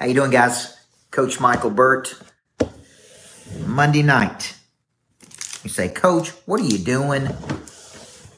[0.00, 0.78] How you doing, guys?
[1.10, 2.14] Coach Michael Burt.
[3.66, 4.56] Monday night.
[5.62, 7.28] You say, Coach, what are you doing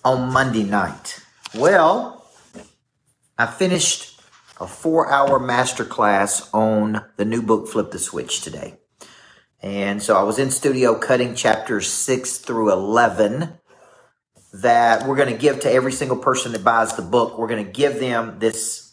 [0.05, 1.21] on Monday night?
[1.55, 2.27] Well,
[3.39, 4.21] I finished
[4.59, 8.81] a four-hour masterclass on the new book, Flip the Switch, today.
[9.63, 13.53] And so I was in studio cutting chapters six through 11
[14.55, 17.39] that we're going to give to every single person that buys the book.
[17.39, 18.92] We're going to give them this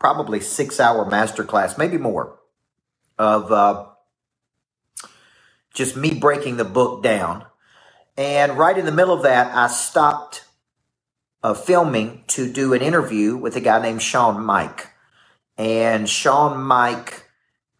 [0.00, 2.40] probably six hour masterclass, maybe more,
[3.18, 3.86] of uh,
[5.72, 7.44] just me breaking the book down.
[8.16, 10.44] And right in the middle of that, I stopped
[11.44, 14.88] uh, filming to do an interview with a guy named Sean Mike.
[15.56, 17.30] And Sean Mike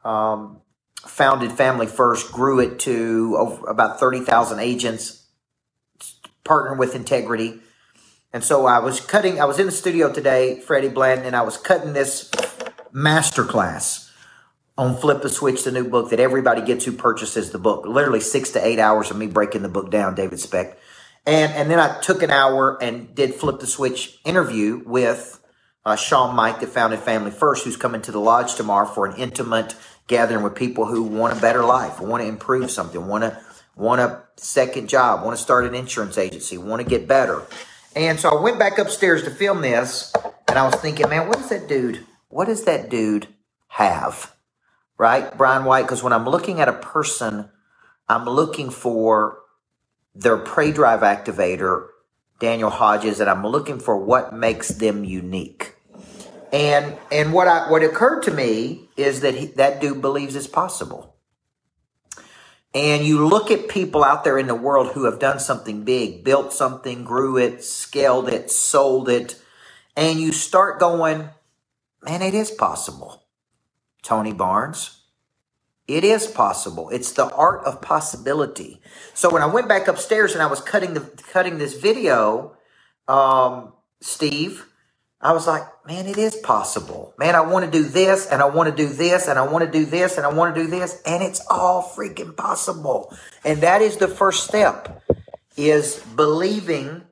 [0.04, 0.60] um,
[1.06, 5.26] founded Family First, grew it to over about 30,000 agents
[6.44, 7.60] partnered with integrity.
[8.32, 11.42] And so I was cutting, I was in the studio today, Freddie Blanton, and I
[11.42, 12.30] was cutting this
[12.94, 14.08] masterclass
[14.78, 17.84] on Flip the Switch, the new book that everybody gets who purchases the book.
[17.86, 20.78] Literally six to eight hours of me breaking the book down, David Speck.
[21.26, 25.44] And, and then I took an hour and did Flip the Switch interview with
[25.84, 29.16] uh, Sean Mike that founded Family First, who's coming to the lodge tomorrow for an
[29.16, 29.74] intimate
[30.06, 33.38] gathering with people who want a better life, want to improve something, want to
[33.76, 37.42] want a second job, want to start an insurance agency, want to get better.
[37.96, 40.12] And so I went back upstairs to film this,
[40.48, 43.26] and I was thinking, man, what does that dude, what does that dude
[43.68, 44.34] have?
[44.96, 45.36] Right?
[45.36, 47.48] Brian White, because when I'm looking at a person,
[48.08, 49.38] I'm looking for
[50.14, 51.88] their prey drive activator,
[52.38, 55.74] Daniel Hodges, and I'm looking for what makes them unique.
[56.52, 60.48] And and what I what occurred to me is that he, that dude believes it's
[60.48, 61.14] possible
[62.74, 66.22] and you look at people out there in the world who have done something big,
[66.22, 69.40] built something, grew it, scaled it, sold it,
[69.96, 71.28] and you start going,
[72.02, 73.24] man, it is possible.
[74.02, 75.02] Tony Barnes,
[75.88, 76.88] it is possible.
[76.90, 78.80] It's the art of possibility.
[79.14, 81.00] So when I went back upstairs and I was cutting the
[81.32, 82.56] cutting this video,
[83.08, 84.66] um, Steve,
[85.22, 87.12] I was like, man, it is possible.
[87.18, 89.70] Man, I want to do this and I want to do this and I want
[89.70, 93.14] to do this and I want to do this and it's all freaking possible.
[93.44, 95.02] And that is the first step
[95.56, 97.02] is believing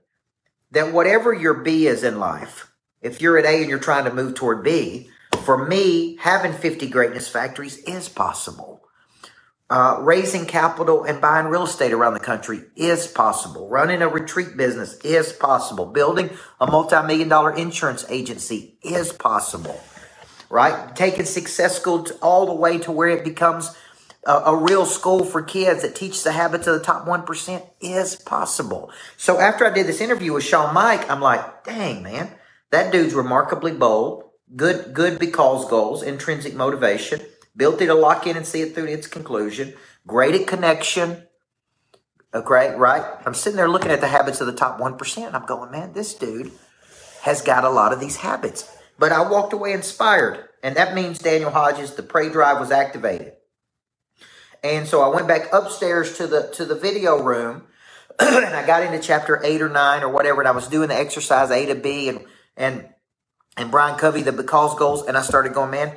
[0.71, 4.13] that whatever your B is in life, if you're at A and you're trying to
[4.13, 5.11] move toward B,
[5.45, 8.88] for me, having 50 greatness factories is possible.
[9.71, 13.69] Uh, raising capital and buying real estate around the country is possible.
[13.69, 15.85] Running a retreat business is possible.
[15.85, 19.79] Building a multi-million dollar insurance agency is possible.
[20.49, 20.97] Right?
[20.97, 23.77] Taking success school all the way to where it becomes
[24.25, 28.17] a, a real school for kids that teaches the habits of the top 1% is
[28.17, 28.91] possible.
[29.19, 32.31] So after I did this interview with Sean Mike, I'm like, dang, man,
[32.71, 34.31] that dude's remarkably bold.
[34.57, 37.21] Good, good because goals, intrinsic motivation
[37.59, 39.75] ability to lock in and see it through to its conclusion,
[40.07, 41.25] great at connection.
[42.33, 43.03] Okay, right?
[43.27, 45.27] I'm sitting there looking at the habits of the top 1%.
[45.27, 46.53] And I'm going, man, this dude
[47.23, 48.71] has got a lot of these habits.
[48.97, 50.49] But I walked away inspired.
[50.63, 53.33] And that means Daniel Hodges, the prey drive was activated.
[54.63, 57.63] And so I went back upstairs to the to the video room
[58.19, 60.97] and I got into chapter eight or nine or whatever, and I was doing the
[60.97, 62.25] exercise A to B and
[62.57, 62.89] and
[63.57, 65.97] and Brian Covey, the because goals, and I started going, man,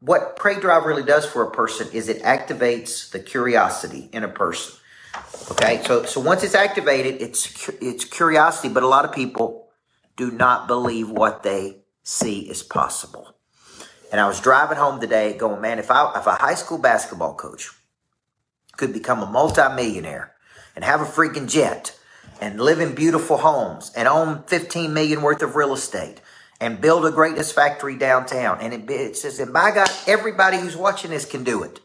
[0.00, 4.28] what Prey Drive really does for a person is it activates the curiosity in a
[4.28, 4.74] person.
[5.50, 9.68] Okay, so so once it's activated, it's it's curiosity, but a lot of people
[10.16, 13.34] do not believe what they see is possible.
[14.12, 17.34] And I was driving home today, going, man, if I if a high school basketball
[17.34, 17.70] coach
[18.76, 20.34] could become a multimillionaire
[20.76, 21.98] and have a freaking jet
[22.40, 26.20] and live in beautiful homes and own 15 million worth of real estate
[26.60, 28.58] and build a greatness factory downtown.
[28.60, 31.80] And it, it says, and by God, everybody who's watching this can do it.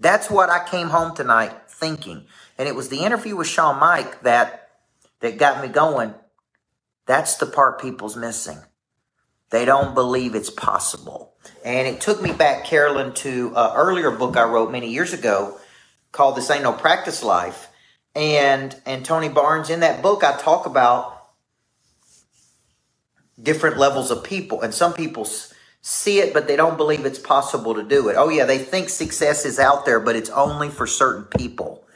[0.00, 2.26] That's what I came home tonight thinking.
[2.58, 4.70] And it was the interview with Sean Mike that,
[5.20, 6.14] that got me going.
[7.06, 8.58] That's the part people's missing.
[9.50, 11.34] They don't believe it's possible.
[11.64, 15.58] And it took me back, Carolyn, to an earlier book I wrote many years ago
[16.10, 17.68] called This Ain't No Practice Life.
[18.14, 21.15] And, and Tony Barnes, in that book, I talk about
[23.40, 24.62] different levels of people.
[24.62, 25.24] And some people
[25.82, 28.16] see it, but they don't believe it's possible to do it.
[28.16, 31.86] Oh, yeah, they think success is out there, but it's only for certain people.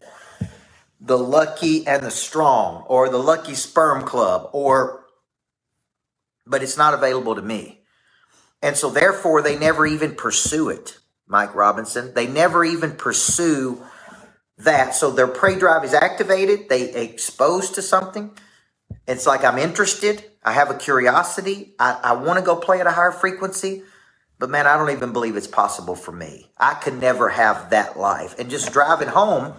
[1.00, 5.04] The lucky and the strong, or the lucky sperm club, or,
[6.46, 7.80] but it's not available to me.
[8.62, 12.12] And so, therefore, they never even pursue it, Mike Robinson.
[12.14, 13.82] They never even pursue
[14.58, 14.94] that.
[14.94, 18.30] So, their prey drive is activated, they exposed to something.
[19.08, 21.74] It's like I'm interested I have a curiosity.
[21.78, 23.82] I, I want to go play at a higher frequency,
[24.38, 26.48] But man, I don't even believe it's possible for me.
[26.58, 28.38] I could never have that life.
[28.38, 29.54] And just driving home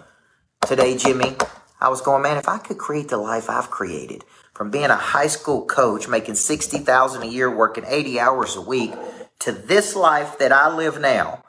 [0.66, 1.36] today, Jimmy,
[1.80, 4.24] I was going, man, if I could create the life I've created
[4.54, 8.94] from being a high school coach, making 60,000 a year, working 80 hours a week
[9.40, 11.44] to this life that I live now,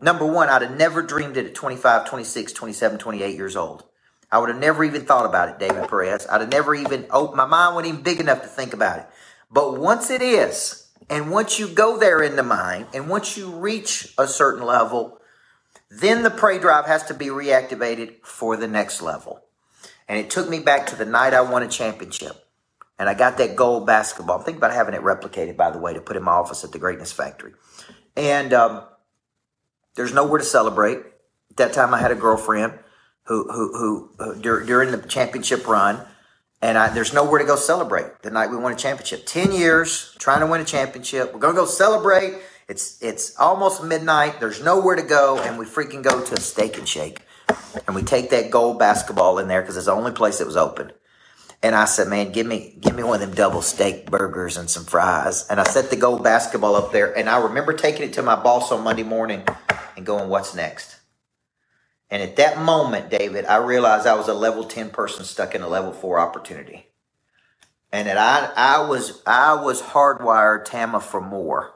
[0.00, 3.84] number one, I'd have never dreamed it at 25, 26, 27, 28 years old.
[4.30, 6.26] I would have never even thought about it, David Perez.
[6.26, 9.06] I'd have never even opened my mind wasn't even big enough to think about it.
[9.50, 13.50] But once it is, and once you go there in the mind, and once you
[13.50, 15.20] reach a certain level,
[15.90, 19.40] then the prey drive has to be reactivated for the next level.
[20.06, 22.44] And it took me back to the night I won a championship.
[22.98, 24.38] And I got that gold basketball.
[24.38, 26.72] I'm thinking about having it replicated, by the way, to put in my office at
[26.72, 27.52] the Greatness Factory.
[28.16, 28.82] And um,
[29.94, 30.98] there's nowhere to celebrate.
[31.50, 32.74] At that time, I had a girlfriend
[33.28, 36.00] who, who, who, who during the championship run,
[36.60, 39.26] and I, there's nowhere to go celebrate the night we won a championship.
[39.26, 41.32] 10 years trying to win a championship.
[41.32, 42.40] We're to go celebrate.
[42.68, 44.40] It's, it's almost midnight.
[44.40, 45.38] There's nowhere to go.
[45.38, 47.20] And we freaking go to a steak and shake.
[47.86, 50.56] And we take that gold basketball in there because it's the only place that was
[50.56, 50.92] open.
[51.62, 54.68] And I said, man, give me, give me one of them double steak burgers and
[54.68, 55.46] some fries.
[55.48, 57.16] And I set the gold basketball up there.
[57.16, 59.44] And I remember taking it to my boss on Monday morning
[59.96, 60.97] and going, what's next?
[62.10, 65.62] And at that moment, David, I realized I was a level 10 person stuck in
[65.62, 66.86] a level four opportunity.
[67.92, 71.74] And that I, I was, I was hardwired Tama for more.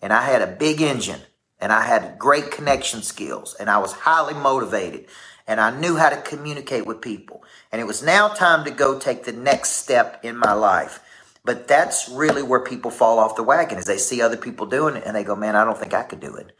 [0.00, 1.20] And I had a big engine
[1.58, 5.06] and I had great connection skills and I was highly motivated
[5.46, 7.42] and I knew how to communicate with people.
[7.72, 11.00] And it was now time to go take the next step in my life.
[11.44, 14.96] But that's really where people fall off the wagon is they see other people doing
[14.96, 16.52] it and they go, man, I don't think I could do it.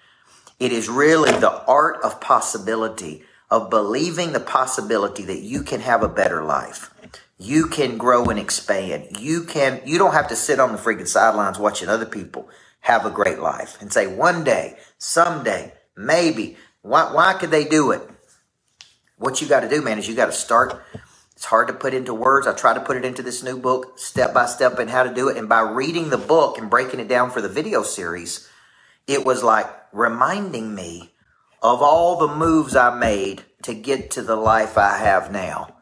[0.59, 6.03] It is really the art of possibility, of believing the possibility that you can have
[6.03, 6.91] a better life.
[7.39, 9.19] You can grow and expand.
[9.19, 12.49] You can, you don't have to sit on the freaking sidelines watching other people
[12.81, 16.57] have a great life and say, one day, someday, maybe.
[16.83, 18.03] Why, why could they do it?
[19.17, 20.83] What you got to do, man, is you got to start.
[21.35, 22.47] It's hard to put into words.
[22.47, 25.13] I try to put it into this new book, step by step, and how to
[25.13, 25.37] do it.
[25.37, 28.49] And by reading the book and breaking it down for the video series,
[29.07, 31.11] it was like reminding me
[31.63, 35.77] of all the moves I made to get to the life I have now,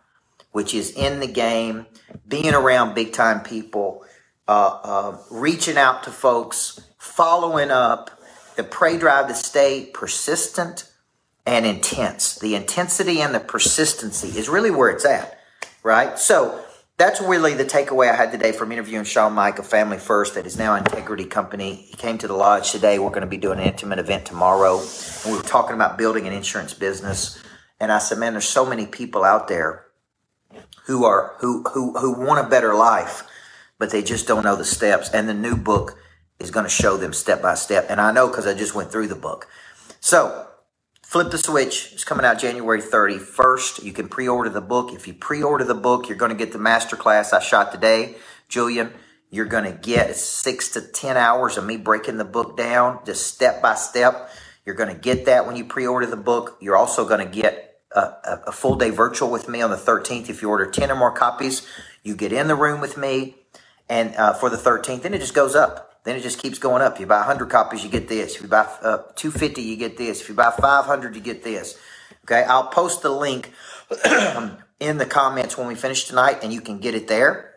[0.53, 1.87] which is in the game,
[2.27, 4.05] being around big time people,
[4.47, 8.11] uh, uh, reaching out to folks, following up,
[8.57, 10.89] the prey drive to stay persistent
[11.47, 12.37] and intense.
[12.39, 15.39] The intensity and the persistency is really where it's at,
[15.83, 16.19] right?
[16.19, 16.62] So
[17.03, 20.47] that's really the takeaway I had today from interviewing Sean Mike of Family First that
[20.47, 21.75] is now Integrity Company.
[21.75, 23.01] He came to the lodge today.
[23.01, 24.79] We're going to be doing an intimate event tomorrow.
[24.79, 27.43] And we were talking about building an insurance business.
[27.81, 29.87] And I said, man, there's so many people out there
[30.85, 33.25] who are who who who want a better life,
[33.81, 35.11] but they just don't know the steps.
[35.11, 35.99] And the new book
[36.39, 37.87] is going to show them step by step.
[37.89, 39.49] And I know because I just went through the book.
[39.99, 40.47] So
[41.13, 43.85] Flip the Switch is coming out January 31st.
[43.85, 44.95] You can pre order the book.
[44.95, 48.15] If you pre order the book, you're going to get the masterclass I shot today.
[48.49, 48.95] Julian,
[49.29, 53.27] you're going to get six to 10 hours of me breaking the book down just
[53.27, 54.31] step by step.
[54.65, 56.57] You're going to get that when you pre order the book.
[56.63, 59.77] You're also going to get a, a, a, full day virtual with me on the
[59.77, 60.31] 13th.
[60.31, 61.69] If you order 10 or more copies,
[62.03, 63.35] you get in the room with me
[63.87, 65.92] and uh, for the 13th, and it just goes up.
[66.05, 66.99] Then it just keeps going up.
[66.99, 68.37] You buy 100 copies, you get this.
[68.37, 70.21] If you buy uh, 250, you get this.
[70.21, 71.79] If you buy 500, you get this.
[72.25, 73.53] Okay, I'll post the link
[74.81, 77.51] in the comments when we finish tonight, and you can get it there.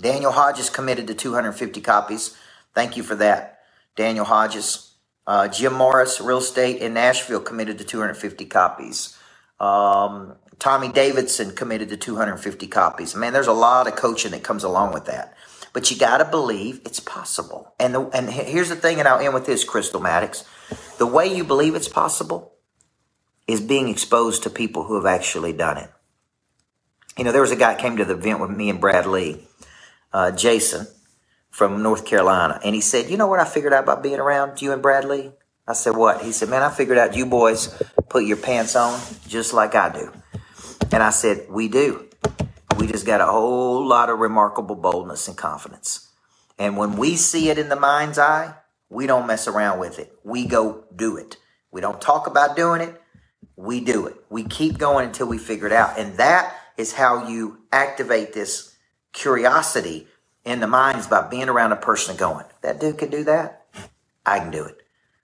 [0.00, 2.36] Daniel Hodges committed to 250 copies.
[2.74, 3.60] Thank you for that,
[3.96, 4.94] Daniel Hodges.
[5.26, 9.16] Uh, Jim Morris, real estate in Nashville, committed to 250 copies.
[9.60, 13.14] Um, Tommy Davidson committed to 250 copies.
[13.14, 15.34] Man, there's a lot of coaching that comes along with that.
[15.72, 17.74] But you got to believe it's possible.
[17.78, 20.44] And the, and here's the thing, and I'll end with this, Crystal Maddox.
[20.98, 22.52] The way you believe it's possible
[23.46, 25.90] is being exposed to people who have actually done it.
[27.16, 29.46] You know, there was a guy came to the event with me and Brad Lee,
[30.12, 30.86] uh, Jason
[31.50, 34.62] from North Carolina, and he said, "You know what I figured out about being around
[34.62, 35.32] you and Brad Lee?"
[35.68, 37.68] I said, "What?" He said, "Man, I figured out you boys
[38.08, 38.98] put your pants on
[39.28, 40.12] just like I do."
[40.90, 42.08] And I said, "We do."
[42.92, 46.10] Just got a whole lot of remarkable boldness and confidence.
[46.58, 48.54] And when we see it in the mind's eye,
[48.90, 50.12] we don't mess around with it.
[50.24, 51.38] We go do it.
[51.70, 53.00] We don't talk about doing it.
[53.56, 54.16] We do it.
[54.28, 55.98] We keep going until we figure it out.
[55.98, 58.76] And that is how you activate this
[59.14, 60.06] curiosity
[60.44, 63.64] in the mind is by being around a person going, that dude can do that.
[64.26, 64.81] I can do it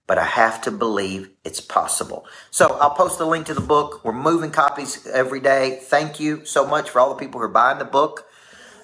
[0.08, 2.26] but I have to believe it's possible.
[2.52, 4.04] So I'll post the link to the book.
[4.04, 5.80] We're moving copies every day.
[5.82, 8.26] Thank you so much for all the people who are buying the book.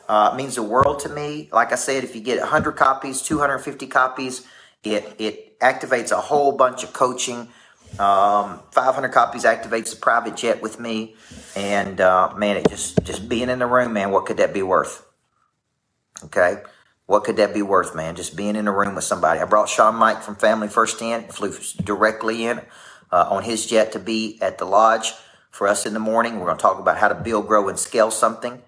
[0.09, 1.51] Uh, it means the world to me.
[1.53, 4.47] Like I said, if you get 100 copies, 250 copies,
[4.85, 7.49] It it activates a whole bunch of coaching.
[7.99, 11.17] Um, 500 copies activates the private jet with me,
[11.57, 14.11] and uh, man, it just just being in the room, man.
[14.13, 15.05] What could that be worth?
[16.25, 16.63] Okay,
[17.07, 18.17] what could that be worth, man?
[18.17, 19.41] Just being in a room with somebody.
[19.41, 22.63] I brought Sean Mike from Family First In, flew directly in
[23.13, 25.13] uh, on his jet to be at the lodge
[25.51, 26.39] for us in the morning.
[26.39, 28.63] We're going to talk about how to build, grow, and scale something,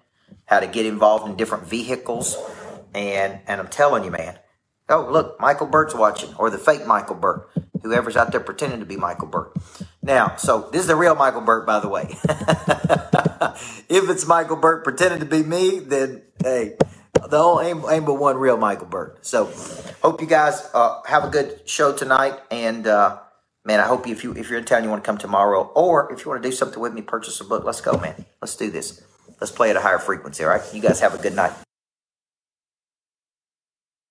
[0.45, 2.37] how to get involved in different vehicles,
[2.93, 4.39] and and I'm telling you, man.
[4.89, 7.49] Oh, look, Michael Burt's watching, or the fake Michael Burt,
[7.81, 9.53] whoever's out there pretending to be Michael Burt.
[10.01, 12.07] Now, so this is the real Michael Burt, by the way.
[13.89, 16.77] if it's Michael Burt pretending to be me, then hey,
[17.29, 19.25] the only aim, aim but one real Michael Burt.
[19.25, 19.45] So,
[20.01, 23.19] hope you guys uh, have a good show tonight, and uh,
[23.65, 25.71] man, I hope you, if you if you're in town, you want to come tomorrow,
[25.75, 27.63] or if you want to do something with me, purchase a book.
[27.63, 28.25] Let's go, man.
[28.41, 29.03] Let's do this.
[29.39, 30.43] Let's play at a higher frequency.
[30.43, 31.53] All right, you guys have a good night.